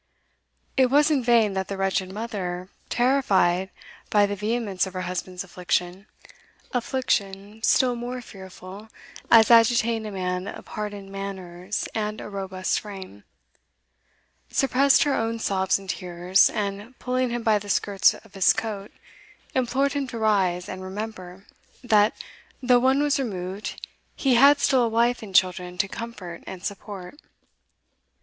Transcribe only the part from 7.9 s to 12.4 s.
more fearful as agitating a man of hardened manners and a